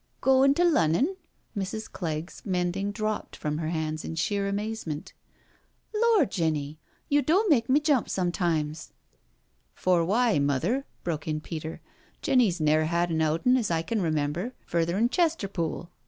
[0.01, 1.15] '*•• Coin' to Lunnon?"
[1.55, 1.87] Mrs.
[1.91, 5.13] Clegg's mending dropped from her hands in sheer amazement.
[5.55, 6.77] '* Lor', Jenny^
[7.07, 8.93] yo' do make me jump times."
[9.77, 10.39] ••For why.
[10.39, 10.85] Mother?
[11.03, 11.81] broke in Peter.
[12.23, 15.89] "Jenny's ne'er had an outin*, as I can remember, further'n Ches terpool.